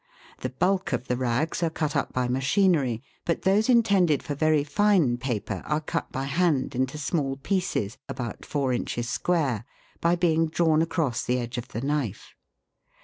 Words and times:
The 0.39 0.49
bulk 0.49 0.93
of 0.93 1.07
the 1.07 1.15
rags 1.15 1.61
are 1.61 1.69
cut 1.69 1.95
up 1.95 2.11
by 2.11 2.27
machinery, 2.27 3.03
but 3.23 3.43
those 3.43 3.69
intended 3.69 4.23
for 4.23 4.33
very 4.33 4.63
fine 4.63 5.19
paper 5.19 5.61
are 5.67 5.79
cut 5.79 6.11
by 6.11 6.23
hand 6.23 6.73
into 6.73 6.97
small 6.97 7.35
pieces, 7.37 7.99
about 8.09 8.43
four 8.43 8.73
inches 8.73 9.07
square, 9.07 9.63
by 9.99 10.15
being 10.15 10.47
drawn 10.47 10.81
across 10.81 11.23
the 11.23 11.37
edge 11.37 11.59
of 11.59 11.67
the 11.67 11.81
knife. 11.81 12.33